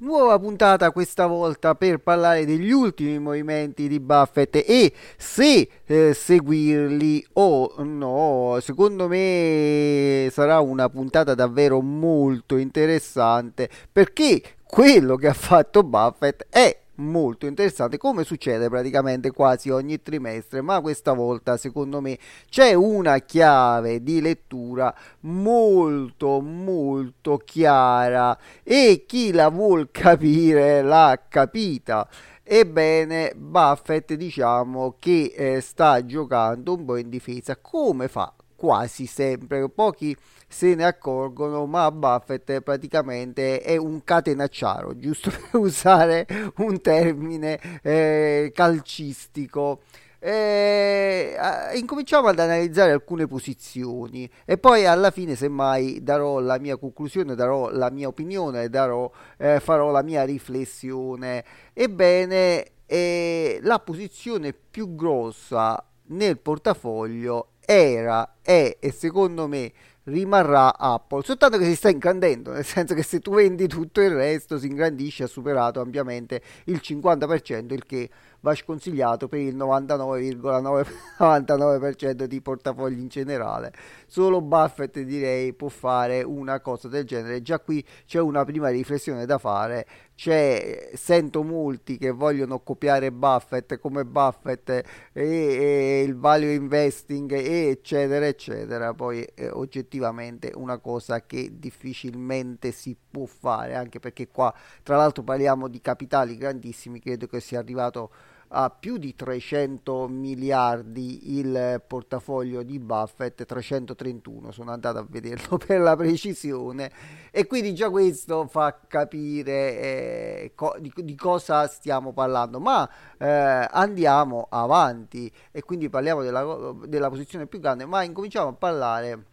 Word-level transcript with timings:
Nuova 0.00 0.38
puntata 0.38 0.92
questa 0.92 1.26
volta 1.26 1.74
per 1.74 1.98
parlare 1.98 2.46
degli 2.46 2.70
ultimi 2.70 3.18
movimenti 3.18 3.88
di 3.88 3.98
Buffett 3.98 4.54
e 4.54 4.92
se 5.16 5.68
eh, 5.84 6.14
seguirli 6.14 7.26
o 7.32 7.74
no. 7.78 8.58
Secondo 8.60 9.08
me 9.08 10.28
sarà 10.30 10.60
una 10.60 10.88
puntata 10.88 11.34
davvero 11.34 11.80
molto 11.80 12.58
interessante 12.58 13.68
perché 13.90 14.40
quello 14.62 15.16
che 15.16 15.26
ha 15.26 15.34
fatto 15.34 15.82
Buffett 15.82 16.46
è 16.48 16.78
molto 16.98 17.46
interessante 17.46 17.96
come 17.96 18.24
succede 18.24 18.68
praticamente 18.68 19.30
quasi 19.30 19.70
ogni 19.70 20.00
trimestre 20.02 20.60
ma 20.60 20.80
questa 20.80 21.12
volta 21.12 21.56
secondo 21.56 22.00
me 22.00 22.18
c'è 22.48 22.74
una 22.74 23.18
chiave 23.18 24.02
di 24.02 24.20
lettura 24.20 24.94
molto 25.20 26.40
molto 26.40 27.38
chiara 27.38 28.36
e 28.62 29.04
chi 29.06 29.32
la 29.32 29.48
vuol 29.48 29.90
capire 29.90 30.82
l'ha 30.82 31.20
capita 31.28 32.08
Ebbene, 32.50 33.34
Buffett 33.36 34.14
diciamo 34.14 34.96
che 34.98 35.34
eh, 35.36 35.60
sta 35.60 36.02
giocando 36.06 36.76
un 36.76 36.86
po' 36.86 36.96
in 36.96 37.10
difesa 37.10 37.58
come 37.58 38.08
fa 38.08 38.32
quasi 38.56 39.04
sempre. 39.04 39.68
Pochi 39.68 40.16
se 40.48 40.74
ne 40.74 40.84
accorgono, 40.84 41.66
ma 41.66 41.92
Buffett 41.92 42.62
praticamente 42.62 43.60
è 43.60 43.76
un 43.76 44.02
catenacciaro, 44.02 44.96
giusto 44.96 45.30
per 45.50 45.60
usare 45.60 46.26
un 46.56 46.80
termine 46.80 47.60
eh, 47.82 48.50
calcistico. 48.54 49.82
Eh, 50.20 51.36
incominciamo 51.76 52.26
ad 52.26 52.40
analizzare 52.40 52.90
alcune 52.90 53.28
posizioni 53.28 54.28
e 54.44 54.58
poi 54.58 54.84
alla 54.84 55.12
fine 55.12 55.36
semmai 55.36 56.02
darò 56.02 56.40
la 56.40 56.58
mia 56.58 56.76
conclusione 56.76 57.36
darò 57.36 57.70
la 57.70 57.88
mia 57.90 58.08
opinione 58.08 58.68
darò, 58.68 59.08
eh, 59.36 59.60
farò 59.60 59.92
la 59.92 60.02
mia 60.02 60.24
riflessione 60.24 61.44
ebbene 61.72 62.66
eh, 62.86 63.60
la 63.62 63.78
posizione 63.78 64.52
più 64.52 64.96
grossa 64.96 65.80
nel 66.06 66.40
portafoglio 66.40 67.50
era 67.64 68.38
e 68.42 68.76
secondo 68.92 69.46
me 69.46 69.72
rimarrà 70.08 70.76
Apple, 70.76 71.22
soltanto 71.22 71.58
che 71.58 71.64
si 71.64 71.76
sta 71.76 71.88
ingrandendo, 71.88 72.52
nel 72.52 72.64
senso 72.64 72.94
che 72.94 73.02
se 73.02 73.20
tu 73.20 73.34
vendi 73.34 73.66
tutto 73.68 74.00
il 74.00 74.10
resto 74.10 74.58
si 74.58 74.66
ingrandisce, 74.66 75.24
ha 75.24 75.26
superato 75.26 75.80
ampiamente 75.80 76.42
il 76.64 76.80
50%, 76.82 77.72
il 77.72 77.84
che 77.86 78.10
va 78.40 78.54
sconsigliato 78.54 79.26
per 79.28 79.40
il 79.40 79.56
99,99% 79.56 82.24
di 82.24 82.40
portafogli 82.40 83.00
in 83.00 83.08
generale. 83.08 83.72
Solo 84.06 84.40
Buffett 84.40 85.00
direi 85.00 85.52
può 85.52 85.68
fare 85.68 86.22
una 86.22 86.60
cosa 86.60 86.88
del 86.88 87.04
genere. 87.04 87.42
Già 87.42 87.60
qui 87.60 87.84
c'è 88.06 88.20
una 88.20 88.44
prima 88.44 88.68
riflessione 88.68 89.26
da 89.26 89.38
fare. 89.38 89.86
C'è, 90.14 90.90
sento 90.94 91.42
molti 91.44 91.96
che 91.96 92.10
vogliono 92.10 92.58
copiare 92.60 93.12
Buffett 93.12 93.78
come 93.78 94.04
Buffett 94.04 94.68
e, 94.70 94.84
e 95.12 96.02
il 96.02 96.16
value 96.16 96.54
investing 96.54 97.30
eccetera 97.32 98.26
eccetera. 98.26 98.92
Poi 98.94 99.22
eh, 99.22 99.48
oggettivamente 99.50 100.50
una 100.54 100.78
cosa 100.78 101.24
che 101.24 101.52
difficilmente 101.58 102.72
si 102.72 102.96
può 103.10 103.26
fare 103.26 103.74
anche 103.76 104.00
perché 104.00 104.26
qua 104.28 104.52
tra 104.82 104.96
l'altro 104.96 105.22
parliamo 105.22 105.68
di 105.68 105.80
capitali 105.80 106.36
grandissimi. 106.36 106.98
Credo 106.98 107.28
che 107.28 107.38
sia 107.40 107.60
arrivato 107.60 108.10
a 108.50 108.70
più 108.70 108.96
di 108.96 109.14
300 109.14 110.08
miliardi 110.08 111.38
il 111.38 111.82
portafoglio 111.86 112.62
di 112.62 112.78
Buffett, 112.78 113.44
331 113.44 114.52
sono 114.52 114.70
andato 114.70 114.98
a 114.98 115.06
vederlo 115.06 115.58
per 115.64 115.80
la 115.80 115.96
precisione. 115.96 116.90
E 117.30 117.46
quindi 117.46 117.74
già 117.74 117.90
questo 117.90 118.46
fa 118.46 118.80
capire 118.86 119.52
eh, 119.52 120.52
co- 120.54 120.76
di, 120.78 120.90
di, 120.96 121.14
cosa 121.14 121.66
stiamo 121.66 122.12
parlando, 122.12 122.58
ma 122.58 122.88
eh, 123.18 123.68
andiamo 123.70 124.46
avanti. 124.50 125.30
E 125.50 125.62
quindi 125.62 125.90
parliamo 125.90 126.22
della, 126.22 126.74
della, 126.86 127.10
posizione 127.10 127.46
più 127.46 127.60
grande, 127.60 127.84
ma 127.84 128.02
incominciamo 128.02 128.48
a 128.48 128.54
parlare 128.54 129.24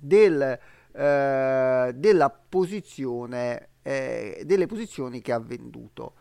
del, 0.00 0.58
eh, 0.92 1.92
della 1.94 2.30
posizione, 2.48 3.68
eh, 3.82 4.42
delle 4.44 4.66
posizioni 4.66 5.20
che 5.20 5.32
ha 5.32 5.40
venduto 5.40 6.17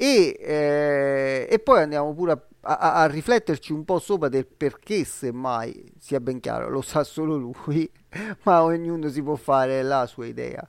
e, 0.00 0.36
eh, 0.38 1.48
e 1.50 1.58
poi 1.58 1.82
andiamo 1.82 2.14
pure 2.14 2.30
a, 2.30 2.40
a, 2.60 2.92
a, 3.02 3.06
rifletterci 3.06 3.72
un 3.72 3.84
po' 3.84 3.98
sopra 3.98 4.28
del 4.28 4.46
perché 4.46 5.02
semmai 5.02 5.92
sia 5.98 6.20
ben 6.20 6.38
chiaro, 6.38 6.68
lo 6.68 6.82
sa 6.82 7.02
solo 7.02 7.36
lui, 7.36 7.90
ma 8.44 8.62
ognuno 8.62 9.08
si 9.08 9.20
può 9.24 9.34
fare 9.34 9.82
la 9.82 10.06
sua 10.06 10.26
idea. 10.26 10.64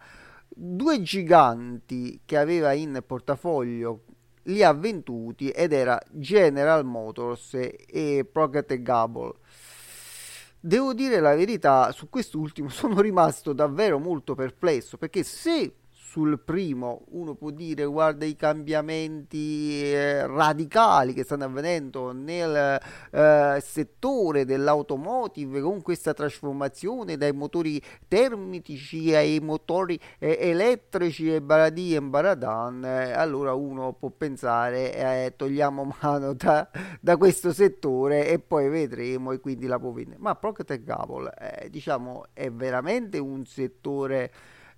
Due 0.47 1.03
giganti 1.03 2.21
che 2.25 2.37
aveva 2.37 2.73
in 2.73 3.03
portafoglio 3.05 4.05
li 4.43 4.63
ha 4.63 4.73
venduti 4.73 5.49
ed 5.49 5.73
era 5.73 6.01
General 6.09 6.83
Motors 6.83 7.53
e 7.53 8.27
Procter 8.29 8.81
Gable. 8.81 9.33
Devo 10.59 10.95
dire 10.95 11.19
la 11.19 11.35
verità, 11.35 11.91
su 11.91 12.09
quest'ultimo 12.09 12.67
sono 12.69 12.99
rimasto 12.99 13.53
davvero 13.53 13.99
molto 13.99 14.33
perplesso 14.33 14.97
perché 14.97 15.21
se 15.21 15.75
sul 16.09 16.39
primo 16.39 17.03
uno 17.09 17.35
può 17.35 17.51
dire 17.51 17.85
guarda 17.85 18.25
i 18.25 18.35
cambiamenti 18.35 19.83
eh, 19.93 20.25
radicali 20.25 21.13
che 21.13 21.23
stanno 21.23 21.43
avvenendo 21.43 22.11
nel 22.13 22.81
eh, 23.11 23.59
settore 23.61 24.43
dell'automotive 24.43 25.61
con 25.61 25.83
questa 25.83 26.15
trasformazione 26.15 27.15
dai 27.15 27.31
motori 27.31 27.79
termici 28.07 29.13
ai 29.13 29.39
motori 29.39 29.99
eh, 30.17 30.35
elettrici 30.41 31.31
e 31.31 31.41
baradì 31.43 31.93
e 31.93 32.01
baradan 32.01 32.83
eh, 32.83 33.11
allora 33.11 33.53
uno 33.53 33.93
può 33.93 34.09
pensare 34.09 34.95
eh, 34.95 35.33
togliamo 35.35 35.93
mano 36.01 36.33
da, 36.33 36.67
da, 36.99 37.17
questo 37.17 37.53
settore 37.53 38.27
e 38.27 38.39
poi 38.39 38.67
vedremo 38.67 39.31
e 39.31 39.39
quindi 39.39 39.67
la 39.67 39.77
può 39.77 39.91
vendere. 39.91 40.17
Ma 40.19 40.33
Procter 40.33 40.81
Gamble 40.81 41.31
eh, 41.37 41.69
diciamo 41.69 42.25
è 42.33 42.49
veramente 42.49 43.19
un 43.19 43.45
settore 43.45 44.31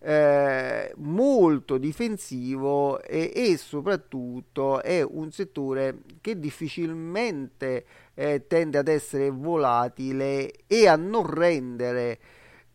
eh, 0.04 0.94
molto 0.98 1.78
difensivo 1.78 3.02
e, 3.04 3.32
e, 3.36 3.58
soprattutto 3.58 4.82
è 4.82 5.04
un 5.04 5.32
settore 5.32 6.00
che 6.22 6.40
difficilmente 6.40 7.86
eh, 8.16 8.48
tende 8.48 8.80
ad 8.80 8.88
essere 8.88 9.30
volatile 9.30 10.52
e 10.66 10.88
a 10.88 10.96
non 10.96 11.28
rendere. 11.32 12.20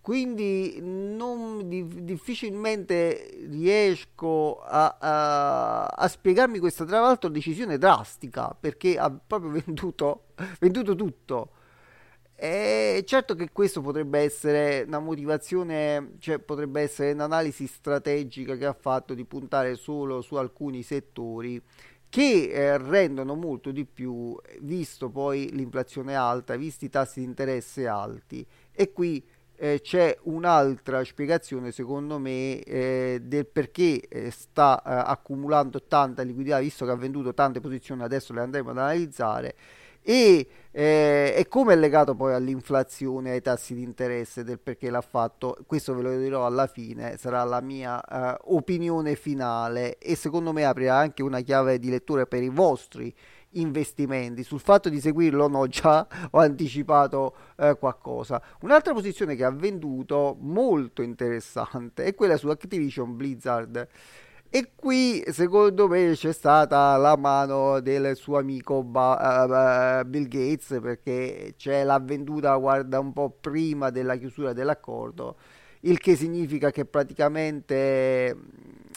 Quindi 0.00 0.78
non, 0.80 1.68
di, 1.68 2.04
difficilmente 2.04 3.38
riesco 3.48 4.60
a, 4.60 4.96
a, 5.00 5.84
a, 5.86 6.06
spiegarmi 6.08 6.60
questa 6.60 6.84
tra 6.84 7.00
l'altro 7.00 7.28
decisione 7.28 7.76
drastica 7.76 8.56
perché 8.58 8.96
ha 8.98 9.10
proprio 9.10 9.50
venduto, 9.66 10.26
venduto 10.60 10.94
tutto 10.94 11.50
e 12.38 13.02
certo 13.06 13.34
che 13.34 13.48
questo 13.50 13.80
potrebbe 13.80 14.18
essere 14.18 14.84
una 14.86 14.98
motivazione, 14.98 16.16
cioè 16.18 16.38
potrebbe 16.38 16.82
essere 16.82 17.12
un'analisi 17.12 17.66
strategica 17.66 18.56
che 18.56 18.66
ha 18.66 18.76
fatto 18.78 19.14
di 19.14 19.24
puntare 19.24 19.74
solo 19.74 20.20
su 20.20 20.34
alcuni 20.34 20.82
settori 20.82 21.60
che 22.08 22.50
eh, 22.50 22.78
rendono 22.78 23.34
molto 23.34 23.70
di 23.70 23.84
più, 23.86 24.38
visto 24.60 25.08
poi 25.08 25.50
l'inflazione 25.52 26.14
alta, 26.14 26.56
visti 26.56 26.86
i 26.86 26.90
tassi 26.90 27.20
di 27.20 27.26
interesse 27.26 27.86
alti. 27.86 28.46
E 28.72 28.92
qui 28.92 29.24
eh, 29.56 29.80
c'è 29.80 30.16
un'altra 30.24 31.02
spiegazione 31.04 31.72
secondo 31.72 32.18
me 32.18 32.60
eh, 32.60 33.20
del 33.22 33.46
perché 33.46 34.00
eh, 34.06 34.30
sta 34.30 34.82
eh, 34.82 35.10
accumulando 35.10 35.82
tanta 35.82 36.22
liquidità 36.22 36.58
visto 36.58 36.84
che 36.84 36.90
ha 36.90 36.96
venduto 36.96 37.32
tante 37.32 37.60
posizioni 37.60 38.02
adesso 38.02 38.34
le 38.34 38.40
andremo 38.40 38.70
ad 38.70 38.78
analizzare 38.78 39.54
e, 40.08 40.46
eh, 40.70 41.34
e 41.36 41.48
come 41.48 41.72
è 41.72 41.76
legato 41.76 42.14
poi 42.14 42.32
all'inflazione 42.32 43.32
ai 43.32 43.40
tassi 43.40 43.74
di 43.74 43.82
interesse 43.82 44.44
del 44.44 44.60
perché 44.60 44.88
l'ha 44.88 45.00
fatto 45.00 45.58
questo 45.66 45.96
ve 45.96 46.02
lo 46.02 46.16
dirò 46.16 46.46
alla 46.46 46.68
fine 46.68 47.16
sarà 47.16 47.42
la 47.42 47.60
mia 47.60 48.00
eh, 48.00 48.38
opinione 48.44 49.16
finale 49.16 49.98
e 49.98 50.14
secondo 50.14 50.52
me 50.52 50.64
aprirà 50.64 50.94
anche 50.94 51.24
una 51.24 51.40
chiave 51.40 51.80
di 51.80 51.90
lettura 51.90 52.24
per 52.24 52.44
i 52.44 52.48
vostri 52.48 53.12
investimenti. 53.56 54.42
Sul 54.42 54.60
fatto 54.60 54.88
di 54.88 55.00
seguirlo 55.00 55.48
no, 55.48 55.66
già 55.66 56.06
ho 56.30 56.38
anticipato 56.38 57.34
eh, 57.56 57.76
qualcosa. 57.78 58.40
Un'altra 58.60 58.92
posizione 58.92 59.34
che 59.34 59.44
ha 59.44 59.50
venduto 59.50 60.36
molto 60.40 61.02
interessante 61.02 62.04
è 62.04 62.14
quella 62.14 62.36
su 62.36 62.48
Activision 62.48 63.16
Blizzard. 63.16 63.88
E 64.48 64.70
qui 64.74 65.22
secondo 65.32 65.88
me 65.88 66.12
c'è 66.14 66.32
stata 66.32 66.96
la 66.96 67.16
mano 67.16 67.80
del 67.80 68.16
suo 68.16 68.38
amico 68.38 68.82
ba- 68.82 70.00
uh, 70.02 70.08
Bill 70.08 70.28
Gates 70.28 70.78
perché 70.80 71.54
ce 71.56 71.84
l'ha 71.84 71.98
venduta 71.98 72.56
guarda 72.56 72.98
un 72.98 73.12
po' 73.12 73.30
prima 73.38 73.90
della 73.90 74.16
chiusura 74.16 74.52
dell'accordo, 74.52 75.36
il 75.80 75.98
che 75.98 76.16
significa 76.16 76.70
che 76.70 76.84
praticamente 76.84 78.34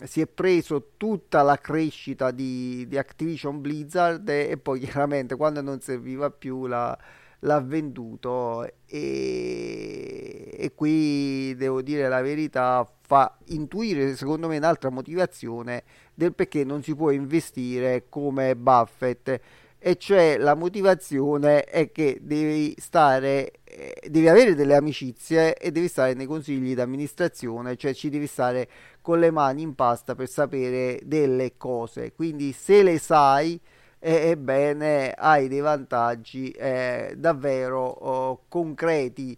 si 0.03 0.21
è 0.21 0.27
preso 0.27 0.91
tutta 0.97 1.41
la 1.41 1.57
crescita 1.57 2.31
di, 2.31 2.87
di 2.87 2.97
Activision 2.97 3.59
Blizzard 3.61 4.27
e, 4.29 4.49
e, 4.51 4.57
poi 4.57 4.79
chiaramente 4.85 5.35
quando 5.35 5.61
non 5.61 5.81
serviva 5.81 6.29
più 6.29 6.67
la, 6.67 6.97
l'ha 7.39 7.59
venduto. 7.61 8.65
E, 8.85 10.55
e, 10.57 10.71
qui 10.73 11.55
devo 11.55 11.81
dire 11.81 12.07
la 12.07 12.21
verità 12.21 12.87
fa 13.09 13.35
intuire 13.45 14.15
secondo 14.15 14.47
me 14.47 14.57
un'altra 14.57 14.91
motivazione 14.91 15.83
del 16.13 16.35
perché 16.35 16.63
non 16.63 16.83
si 16.83 16.93
può 16.95 17.09
investire 17.09 18.05
come 18.07 18.55
Buffett. 18.55 19.39
E 19.79 19.95
cioè 19.95 20.37
la 20.37 20.53
motivazione 20.53 21.63
è 21.63 21.91
che 21.91 22.19
devi 22.21 22.75
stare 22.77 23.51
eh, 23.63 23.95
devi 24.09 24.27
avere 24.27 24.53
delle 24.53 24.75
amicizie 24.75 25.55
e 25.55 25.71
devi 25.71 25.87
stare 25.87 26.13
nei 26.13 26.27
consigli 26.27 26.75
di 26.75 26.81
amministrazione 26.81 27.77
cioè 27.77 27.93
ci 27.93 28.09
devi 28.09 28.27
stare 28.27 28.67
con 29.01 29.19
le 29.19 29.31
mani 29.31 29.63
in 29.63 29.73
pasta 29.73 30.13
per 30.13 30.27
sapere 30.29 30.99
delle 31.03 31.57
cose. 31.57 32.13
Quindi 32.13 32.51
se 32.51 32.83
le 32.83 32.99
sai 32.99 33.59
ebbene 33.97 35.13
hai 35.13 35.47
dei 35.47 35.61
vantaggi 35.61 36.51
eh, 36.51 37.15
davvero 37.17 37.85
oh, 37.85 38.43
concreti 38.47 39.35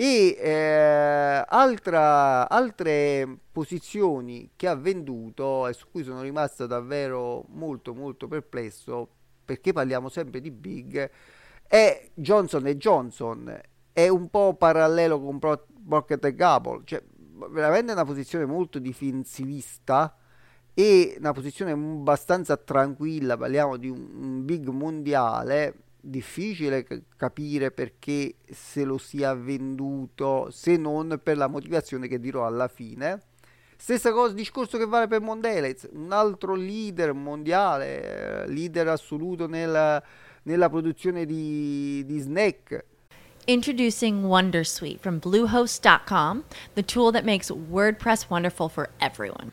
e 0.00 0.38
eh, 0.38 1.44
altra, 1.48 2.48
altre 2.48 3.26
posizioni 3.50 4.52
che 4.54 4.68
ha 4.68 4.76
venduto 4.76 5.66
e 5.66 5.72
su 5.72 5.86
cui 5.90 6.04
sono 6.04 6.22
rimasto 6.22 6.68
davvero 6.68 7.46
molto 7.48 7.92
molto 7.94 8.28
perplesso 8.28 9.08
perché 9.44 9.72
parliamo 9.72 10.08
sempre 10.08 10.40
di 10.40 10.52
big, 10.52 11.10
è 11.66 12.10
Johnson 12.14 12.64
Johnson, 12.76 13.60
è 13.92 14.06
un 14.06 14.30
po' 14.30 14.54
parallelo 14.54 15.20
con 15.20 15.40
Procter 15.40 16.32
Gable, 16.32 16.82
cioè 16.84 17.02
veramente 17.50 17.90
una 17.90 18.04
posizione 18.04 18.44
molto 18.44 18.78
difensivista 18.78 20.16
e 20.74 21.16
una 21.18 21.32
posizione 21.32 21.72
abbastanza 21.72 22.56
tranquilla, 22.56 23.36
parliamo 23.36 23.76
di 23.76 23.88
un, 23.88 24.08
un 24.14 24.44
big 24.44 24.68
mondiale, 24.68 25.87
difficile 26.08 26.86
capire 27.16 27.70
perché 27.70 28.36
se 28.50 28.84
lo 28.84 28.98
sia 28.98 29.34
venduto, 29.34 30.48
se 30.50 30.76
non 30.76 31.20
per 31.22 31.36
la 31.36 31.46
motivazione 31.46 32.08
che 32.08 32.18
dirò 32.18 32.46
alla 32.46 32.68
fine 32.68 33.22
Stessa 33.80 34.10
cosa, 34.10 34.34
discorso 34.34 34.76
che 34.76 34.86
vale 34.86 35.06
per 35.06 35.20
Mondelez, 35.20 35.88
un 35.92 36.10
altro 36.10 36.56
leader 36.56 37.12
mondiale, 37.12 38.42
eh, 38.42 38.48
leader 38.48 38.88
assoluto 38.88 39.46
nella, 39.46 40.02
nella 40.42 40.68
produzione 40.68 41.24
di, 41.24 42.04
di 42.04 42.18
snack. 42.18 42.84
Introducing 43.46 44.24
Wondersuite 44.24 44.98
from 44.98 45.20
Bluehost.com, 45.20 46.42
the 46.74 46.82
tool 46.82 47.12
that 47.12 47.24
makes 47.24 47.50
WordPress 47.52 48.28
wonderful 48.28 48.68
for 48.68 48.90
everyone. 48.98 49.52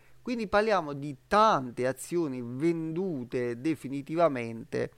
Quindi 0.21 0.47
parliamo 0.47 0.93
di 0.93 1.17
tante 1.27 1.87
azioni 1.87 2.41
vendute 2.43 3.59
definitivamente 3.59 4.91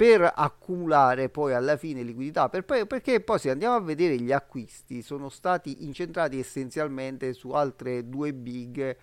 per 0.00 0.32
accumulare 0.34 1.28
poi 1.28 1.52
alla 1.52 1.76
fine 1.76 2.02
liquidità, 2.02 2.48
per 2.48 2.64
poi, 2.64 2.86
perché 2.86 3.20
poi 3.20 3.38
se 3.38 3.50
andiamo 3.50 3.74
a 3.74 3.80
vedere 3.80 4.16
gli 4.18 4.32
acquisti 4.32 5.02
sono 5.02 5.28
stati 5.28 5.84
incentrati 5.84 6.38
essenzialmente 6.38 7.34
su 7.34 7.50
altre 7.50 8.08
due 8.08 8.32
big, 8.32 8.96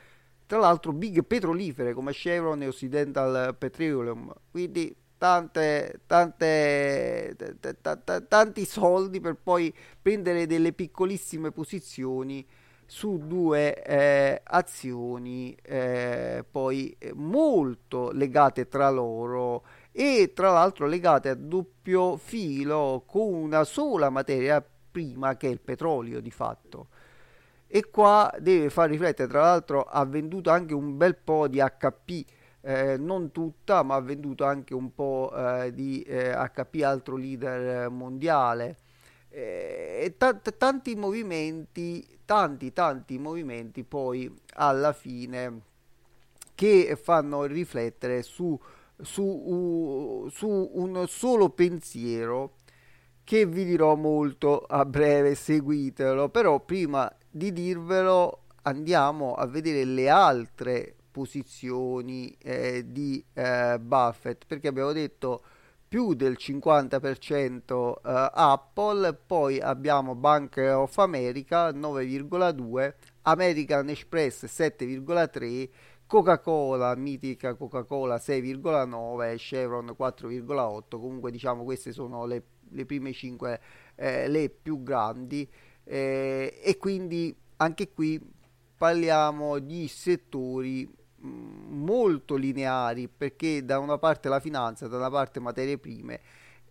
tra 0.47 0.57
l'altro 0.57 0.93
big 0.93 1.23
petrolifere 1.23 1.93
come 1.93 2.13
Chevron 2.13 2.63
e 2.63 2.67
Occidental 2.67 3.55
Petroleum, 3.55 4.33
quindi 4.49 4.95
tante, 5.17 6.01
tante, 6.07 7.35
t- 7.37 7.75
t- 7.79 8.03
t- 8.03 8.27
tanti 8.27 8.65
soldi 8.65 9.19
per 9.19 9.35
poi 9.35 9.73
prendere 10.01 10.45
delle 10.47 10.73
piccolissime 10.73 11.51
posizioni 11.51 12.43
su 12.87 13.19
due 13.27 13.83
eh, 13.83 14.41
azioni 14.43 15.55
eh, 15.61 16.43
poi 16.49 16.95
eh, 16.97 17.11
molto 17.13 18.11
legate 18.11 18.69
tra 18.69 18.89
loro 18.89 19.63
e 19.91 20.31
tra 20.33 20.51
l'altro 20.51 20.87
legate 20.87 21.29
a 21.29 21.35
doppio 21.35 22.15
filo 22.15 23.03
con 23.05 23.33
una 23.33 23.65
sola 23.65 24.09
materia 24.09 24.65
prima 24.89 25.35
che 25.35 25.47
è 25.47 25.51
il 25.51 25.59
petrolio 25.59 26.21
di 26.21 26.31
fatto. 26.31 26.87
E 27.67 27.89
qua 27.89 28.33
deve 28.39 28.69
far 28.69 28.89
riflettere, 28.89 29.27
tra 29.27 29.41
l'altro 29.41 29.83
ha 29.83 30.05
venduto 30.05 30.49
anche 30.49 30.73
un 30.73 30.95
bel 30.95 31.17
po' 31.17 31.49
di 31.49 31.59
HP, 31.59 32.25
eh, 32.61 32.95
non 32.97 33.31
tutta, 33.31 33.83
ma 33.83 33.95
ha 33.95 34.01
venduto 34.01 34.45
anche 34.45 34.73
un 34.73 34.93
po' 34.93 35.33
eh, 35.35 35.73
di 35.73 36.01
eh, 36.03 36.31
HP, 36.31 36.81
altro 36.83 37.17
leader 37.17 37.89
mondiale. 37.89 38.77
E 39.29 40.15
t- 40.17 40.57
tanti 40.57 40.95
movimenti, 40.95 42.16
tanti 42.27 42.73
tanti 42.73 43.17
movimenti 43.17 43.83
poi 43.83 44.31
alla 44.55 44.91
fine 44.91 45.61
che 46.53 46.99
fanno 47.01 47.45
riflettere 47.45 48.21
su 48.21 48.59
su, 49.01 49.23
uh, 49.23 50.29
su 50.29 50.71
un 50.73 51.05
solo 51.07 51.49
pensiero 51.49 52.55
che 53.23 53.45
vi 53.45 53.65
dirò 53.65 53.95
molto 53.95 54.61
a 54.61 54.85
breve, 54.85 55.35
seguitelo, 55.35 56.29
però 56.29 56.59
prima 56.61 57.13
di 57.29 57.51
dirvelo 57.51 58.43
andiamo 58.63 59.33
a 59.33 59.45
vedere 59.45 59.83
le 59.83 60.09
altre 60.09 60.95
posizioni 61.11 62.35
eh, 62.41 62.85
di 62.87 63.23
eh, 63.33 63.77
Buffett 63.79 64.45
perché 64.45 64.67
abbiamo 64.67 64.93
detto 64.93 65.41
più 65.87 66.13
del 66.13 66.35
50% 66.37 67.93
eh, 67.93 68.29
Apple, 68.33 69.13
poi 69.13 69.59
abbiamo 69.59 70.15
Bank 70.15 70.57
of 70.57 70.97
America 70.97 71.69
9,2, 71.69 72.93
American 73.23 73.89
Express 73.89 74.45
7,3 74.45 75.69
Coca-Cola, 76.05 76.95
mitica 76.95 77.55
Coca-Cola 77.55 78.15
6,9, 78.15 79.35
Chevron 79.37 79.95
4,8, 79.97 80.81
comunque 80.89 81.31
diciamo 81.31 81.63
queste 81.63 81.91
sono 81.91 82.25
le, 82.25 82.43
le 82.69 82.85
prime 82.85 83.13
5, 83.13 83.61
eh, 83.95 84.27
le 84.27 84.49
più 84.49 84.83
grandi 84.83 85.49
eh, 85.83 86.59
e 86.61 86.77
quindi 86.77 87.35
anche 87.57 87.91
qui 87.91 88.21
parliamo 88.77 89.59
di 89.59 89.87
settori 89.87 90.89
molto 91.19 92.35
lineari 92.35 93.07
perché 93.07 93.65
da 93.65 93.79
una 93.79 93.97
parte 93.97 94.29
la 94.29 94.39
finanza, 94.39 94.87
da 94.87 94.97
una 94.97 95.09
parte 95.09 95.39
materie 95.39 95.77
prime 95.77 96.19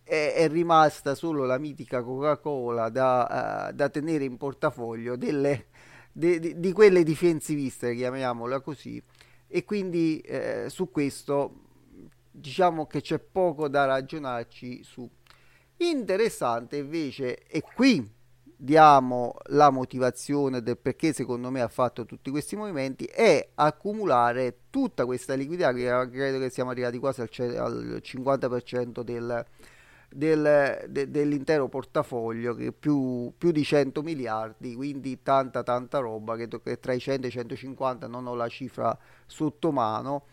è, 0.03 0.33
è 0.35 0.47
rimasta 0.47 1.15
solo 1.15 1.45
la 1.45 1.57
mitica 1.57 2.01
Coca-Cola 2.01 2.89
da, 2.89 3.69
uh, 3.69 3.75
da 3.75 3.89
tenere 3.89 4.23
in 4.23 4.37
portafoglio 4.37 5.17
delle, 5.17 5.67
de, 6.11 6.39
de, 6.39 6.59
di 6.59 6.71
quelle 6.71 7.03
difensiviste, 7.03 7.93
chiamiamola 7.93 8.61
così, 8.61 9.01
e 9.47 9.63
quindi 9.65 10.19
eh, 10.21 10.65
su 10.69 10.89
questo 10.91 11.65
diciamo 12.31 12.85
che 12.85 13.01
c'è 13.01 13.19
poco 13.19 13.67
da 13.67 13.85
ragionarci 13.85 14.83
su. 14.83 15.09
Interessante 15.79 16.77
invece, 16.77 17.45
e 17.45 17.61
qui 17.61 18.15
diamo 18.59 19.35
la 19.49 19.69
motivazione 19.69 20.63
del 20.63 20.79
perché 20.79 21.13
secondo 21.13 21.51
me 21.51 21.61
ha 21.61 21.67
fatto 21.67 22.05
tutti 22.05 22.31
questi 22.31 22.55
movimenti, 22.55 23.05
è 23.05 23.49
accumulare 23.53 24.61
tutta 24.71 25.05
questa 25.05 25.35
liquidità, 25.35 25.71
che 25.73 26.09
credo 26.11 26.39
che 26.39 26.49
siamo 26.49 26.71
arrivati 26.71 26.97
quasi 26.97 27.21
al, 27.21 27.29
al 27.55 28.01
50% 28.03 29.01
del, 29.01 29.45
del, 30.09 30.85
de, 30.89 31.09
dell'intero 31.11 31.69
portafoglio 31.69 32.55
che 32.55 32.71
più, 32.71 33.31
più, 33.37 33.51
di 33.51 33.63
100 33.63 34.01
miliardi 34.01 34.73
quindi 34.73 35.21
tanta 35.21 35.61
tanta 35.61 35.99
roba 35.99 36.35
che, 36.35 36.47
che 36.47 36.79
tra 36.79 36.93
i 36.93 36.99
100 36.99 37.25
e 37.25 37.29
i 37.29 37.31
150 37.31 38.07
non 38.07 38.25
ho 38.25 38.33
la 38.33 38.47
cifra 38.47 38.97
sotto 39.27 39.71
mano. 39.71 40.25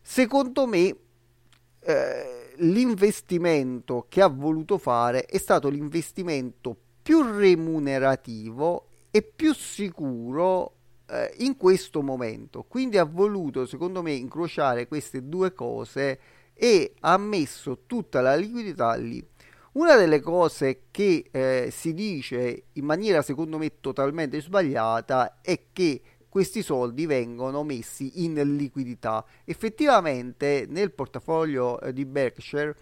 Secondo 0.00 0.66
me 0.66 0.96
eh, 1.80 2.54
l'investimento 2.56 4.06
che 4.08 4.22
ha 4.22 4.28
voluto 4.28 4.78
fare 4.78 5.26
è 5.26 5.36
stato 5.36 5.68
l'investimento 5.68 6.76
più 7.02 7.22
remunerativo 7.22 8.86
e 9.10 9.22
più 9.22 9.52
sicuro 9.54 10.76
eh, 11.08 11.34
in 11.38 11.56
questo 11.56 12.00
momento 12.02 12.62
quindi 12.62 12.96
ha 12.96 13.04
voluto 13.04 13.66
secondo 13.66 14.02
me 14.02 14.12
incrociare 14.12 14.86
queste 14.86 15.28
due 15.28 15.52
cose 15.52 16.18
e 16.54 16.94
ha 17.00 17.16
messo 17.18 17.80
tutta 17.86 18.20
la 18.20 18.36
liquidità 18.36 18.94
lì. 18.94 19.26
Una 19.72 19.96
delle 19.96 20.20
cose 20.20 20.82
che 20.90 21.28
eh, 21.30 21.70
si 21.72 21.94
dice 21.94 22.64
in 22.74 22.84
maniera 22.84 23.22
secondo 23.22 23.56
me 23.58 23.80
totalmente 23.80 24.40
sbagliata 24.40 25.40
è 25.40 25.58
che 25.72 26.02
questi 26.28 26.62
soldi 26.62 27.06
vengono 27.06 27.62
messi 27.62 28.24
in 28.24 28.34
liquidità. 28.56 29.24
Effettivamente 29.44 30.66
nel 30.68 30.92
portafoglio 30.92 31.80
eh, 31.80 31.92
di 31.92 32.04
Berkshire 32.04 32.76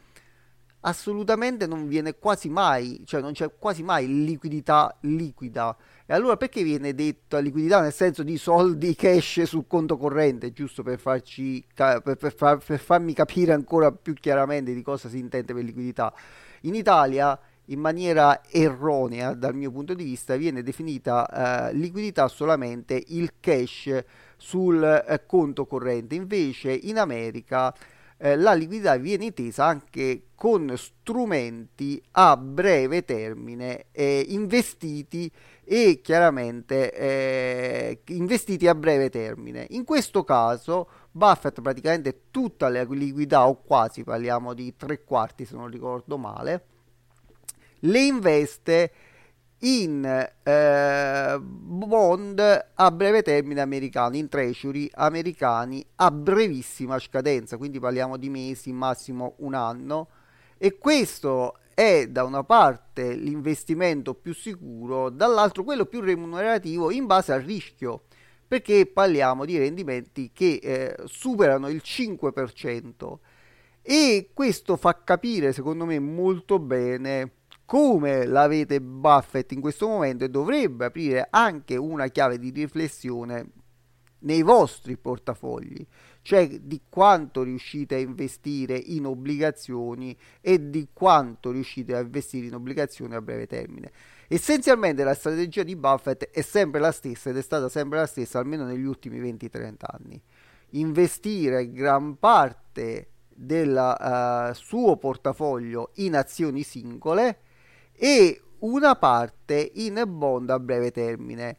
assolutamente 0.80 1.66
non 1.66 1.88
viene 1.88 2.16
quasi 2.18 2.48
mai, 2.48 3.02
cioè 3.04 3.20
non 3.20 3.32
c'è 3.32 3.50
quasi 3.58 3.82
mai 3.82 4.24
liquidità 4.24 4.96
liquida. 5.00 5.76
E 6.06 6.14
allora 6.14 6.36
perché 6.36 6.62
viene 6.62 6.94
detta 6.94 7.38
liquidità 7.38 7.80
nel 7.80 7.92
senso 7.92 8.22
di 8.22 8.36
soldi 8.36 8.94
cash 8.94 9.42
sul 9.42 9.66
conto 9.66 9.96
corrente, 9.96 10.52
giusto 10.52 10.82
per, 10.82 10.98
farci, 10.98 11.64
per, 11.74 12.00
per, 12.02 12.34
far, 12.34 12.58
per 12.64 12.78
farmi 12.78 13.12
capire 13.12 13.52
ancora 13.52 13.92
più 13.92 14.14
chiaramente 14.14 14.74
di 14.74 14.82
cosa 14.82 15.08
si 15.08 15.18
intende 15.18 15.52
per 15.52 15.64
liquidità? 15.64 16.12
In 16.62 16.74
Italia 16.74 17.38
in 17.66 17.78
maniera 17.78 18.42
erronea 18.50 19.32
dal 19.32 19.54
mio 19.54 19.70
punto 19.70 19.94
di 19.94 20.02
vista 20.02 20.36
viene 20.36 20.62
definita 20.62 21.68
eh, 21.70 21.74
liquidità 21.74 22.26
solamente 22.26 23.00
il 23.08 23.34
cash 23.38 24.04
sul 24.36 24.82
eh, 24.82 25.22
conto 25.26 25.66
corrente 25.66 26.16
invece 26.16 26.72
in 26.72 26.98
America 26.98 27.72
eh, 28.22 28.36
la 28.36 28.52
liquidità 28.52 28.96
viene 28.96 29.24
intesa 29.26 29.64
anche 29.64 30.26
con 30.34 30.72
strumenti 30.76 32.02
a 32.12 32.36
breve 32.36 33.04
termine 33.04 33.86
eh, 33.92 34.24
investiti 34.28 35.30
e 35.64 36.00
chiaramente 36.02 36.92
eh, 36.92 38.00
investiti 38.08 38.66
a 38.66 38.74
breve 38.74 39.08
termine. 39.08 39.66
In 39.70 39.84
questo 39.84 40.22
caso 40.22 40.88
Buffett 41.10 41.60
praticamente 41.62 42.22
tutta 42.30 42.68
la 42.68 42.82
liquidità 42.82 43.48
o 43.48 43.60
quasi 43.62 44.04
parliamo 44.04 44.52
di 44.52 44.74
tre 44.76 45.02
quarti 45.02 45.44
se 45.44 45.56
non 45.56 45.68
ricordo 45.68 46.18
male 46.18 46.64
le 47.80 48.00
investe 48.00 48.92
in 49.60 50.04
eh, 50.42 51.38
bond 51.40 52.66
a 52.74 52.90
breve 52.90 53.22
termine 53.22 53.60
americani, 53.60 54.18
in 54.18 54.28
treasury 54.28 54.88
americani 54.92 55.84
a 55.96 56.10
brevissima 56.10 56.98
scadenza, 56.98 57.56
quindi 57.56 57.78
parliamo 57.78 58.16
di 58.16 58.30
mesi, 58.30 58.72
massimo 58.72 59.34
un 59.38 59.54
anno. 59.54 60.08
E 60.56 60.78
questo 60.78 61.58
è 61.74 62.06
da 62.08 62.24
una 62.24 62.44
parte 62.44 63.14
l'investimento 63.14 64.14
più 64.14 64.34
sicuro, 64.34 65.10
dall'altro 65.10 65.64
quello 65.64 65.86
più 65.86 66.00
remunerativo 66.00 66.90
in 66.90 67.06
base 67.06 67.32
al 67.32 67.42
rischio, 67.42 68.04
perché 68.46 68.86
parliamo 68.86 69.44
di 69.44 69.58
rendimenti 69.58 70.30
che 70.32 70.58
eh, 70.62 70.96
superano 71.04 71.68
il 71.68 71.82
5% 71.84 73.18
e 73.82 74.30
questo 74.34 74.76
fa 74.76 75.02
capire 75.02 75.52
secondo 75.52 75.86
me 75.86 75.98
molto 75.98 76.58
bene 76.58 77.39
come 77.70 78.26
l'avete 78.26 78.80
Buffett 78.80 79.52
in 79.52 79.60
questo 79.60 79.86
momento 79.86 80.24
e 80.24 80.28
dovrebbe 80.28 80.86
aprire 80.86 81.28
anche 81.30 81.76
una 81.76 82.08
chiave 82.08 82.36
di 82.36 82.50
riflessione 82.50 83.46
nei 84.22 84.42
vostri 84.42 84.96
portafogli, 84.96 85.86
cioè 86.20 86.48
di 86.48 86.80
quanto 86.88 87.44
riuscite 87.44 87.94
a 87.94 87.98
investire 87.98 88.76
in 88.76 89.06
obbligazioni 89.06 90.18
e 90.40 90.68
di 90.68 90.88
quanto 90.92 91.52
riuscite 91.52 91.94
a 91.94 92.00
investire 92.00 92.48
in 92.48 92.54
obbligazioni 92.54 93.14
a 93.14 93.22
breve 93.22 93.46
termine. 93.46 93.92
Essenzialmente 94.26 95.04
la 95.04 95.14
strategia 95.14 95.62
di 95.62 95.76
Buffett 95.76 96.28
è 96.28 96.40
sempre 96.40 96.80
la 96.80 96.90
stessa 96.90 97.30
ed 97.30 97.36
è 97.36 97.42
stata 97.42 97.68
sempre 97.68 98.00
la 98.00 98.06
stessa 98.06 98.40
almeno 98.40 98.64
negli 98.64 98.82
ultimi 98.82 99.20
20-30 99.20 99.74
anni. 99.82 100.20
Investire 100.70 101.70
gran 101.70 102.18
parte 102.18 103.10
del 103.28 103.70
uh, 103.70 104.52
suo 104.54 104.96
portafoglio 104.96 105.92
in 105.94 106.16
azioni 106.16 106.64
singole 106.64 107.42
e 108.02 108.40
una 108.60 108.96
parte 108.96 109.72
in 109.74 110.02
bond 110.06 110.48
a 110.48 110.58
breve 110.58 110.90
termine. 110.90 111.58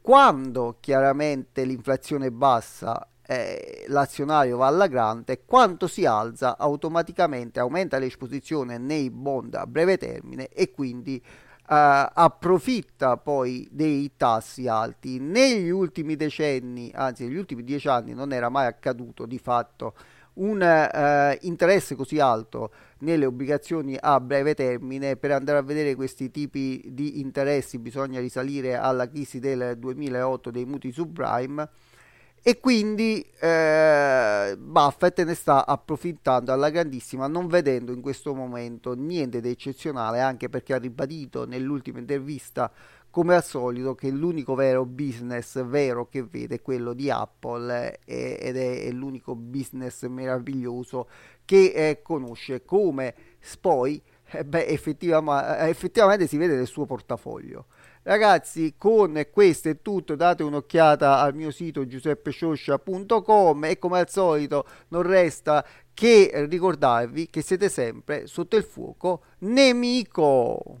quando 0.00 0.76
chiaramente 0.80 1.64
l'inflazione 1.64 2.26
è 2.26 2.30
bassa 2.30 3.06
eh, 3.26 3.84
l'azionario 3.88 4.56
va 4.56 4.68
alla 4.68 4.86
grande, 4.86 5.44
quanto 5.44 5.88
si 5.88 6.06
alza 6.06 6.56
automaticamente 6.56 7.58
aumenta 7.58 7.98
l'esposizione 7.98 8.78
nei 8.78 9.10
bond 9.10 9.54
a 9.54 9.66
breve 9.66 9.98
termine 9.98 10.48
e 10.48 10.70
quindi 10.70 11.22
Uh, 11.70 12.10
approfitta 12.12 13.16
poi 13.16 13.68
dei 13.70 14.14
tassi 14.16 14.66
alti. 14.66 15.20
Negli 15.20 15.68
ultimi 15.68 16.16
decenni, 16.16 16.90
anzi 16.92 17.24
negli 17.24 17.36
ultimi 17.36 17.62
dieci 17.62 17.86
anni, 17.86 18.12
non 18.12 18.32
era 18.32 18.48
mai 18.48 18.66
accaduto 18.66 19.24
di 19.24 19.38
fatto 19.38 19.94
un 20.40 20.60
uh, 20.60 21.46
interesse 21.46 21.94
così 21.94 22.18
alto 22.18 22.70
nelle 23.00 23.24
obbligazioni 23.26 23.96
a 23.98 24.20
breve 24.20 24.54
termine. 24.54 25.16
Per 25.16 25.30
andare 25.30 25.58
a 25.58 25.62
vedere 25.62 25.94
questi 25.94 26.30
tipi 26.30 26.82
di 26.88 27.20
interessi 27.20 27.78
bisogna 27.78 28.20
risalire 28.20 28.76
alla 28.76 29.08
crisi 29.08 29.38
del 29.38 29.76
2008 29.78 30.50
dei 30.50 30.64
mutui 30.64 30.92
subprime 30.92 31.68
e 32.42 32.58
quindi 32.58 33.20
eh, 33.38 34.56
Buffett 34.58 35.22
ne 35.24 35.34
sta 35.34 35.66
approfittando 35.66 36.52
alla 36.52 36.70
grandissima 36.70 37.26
non 37.26 37.48
vedendo 37.48 37.92
in 37.92 38.00
questo 38.00 38.34
momento 38.34 38.94
niente 38.94 39.42
di 39.42 39.50
eccezionale 39.50 40.20
anche 40.20 40.48
perché 40.48 40.72
ha 40.72 40.78
ribadito 40.78 41.44
nell'ultima 41.44 41.98
intervista 41.98 42.72
come 43.10 43.34
al 43.34 43.44
solito 43.44 43.94
che 43.94 44.10
l'unico 44.10 44.54
vero 44.54 44.84
business 44.86 45.62
vero 45.64 46.08
che 46.08 46.22
vede 46.22 46.56
è 46.56 46.62
quello 46.62 46.92
di 46.92 47.10
Apple 47.10 47.98
eh, 48.04 48.38
ed 48.40 48.56
è, 48.56 48.84
è, 48.84 48.90
l'unico 48.90 49.34
business 49.34 50.06
meraviglioso 50.06 51.08
che 51.44 51.72
eh, 51.74 52.02
conosce 52.02 52.64
come 52.64 53.14
poi 53.60 54.00
eh, 54.32 54.44
beh, 54.44 54.66
effettivamente, 54.66 55.68
effettivamente 55.68 56.26
si 56.26 56.36
vede 56.36 56.54
nel 56.54 56.66
suo 56.66 56.86
portafoglio 56.86 57.66
Ragazzi, 58.02 58.76
con 58.78 59.26
questo 59.30 59.68
è 59.68 59.82
tutto. 59.82 60.16
Date 60.16 60.42
un'occhiata 60.42 61.18
al 61.20 61.34
mio 61.34 61.50
sito 61.50 61.86
giuseppescioscia.com 61.86 63.64
e 63.66 63.78
come 63.78 63.98
al 63.98 64.08
solito 64.08 64.66
non 64.88 65.02
resta 65.02 65.64
che 65.92 66.30
ricordarvi 66.48 67.28
che 67.28 67.42
siete 67.42 67.68
sempre 67.68 68.26
sotto 68.26 68.56
il 68.56 68.64
fuoco 68.64 69.24
nemico. 69.40 70.80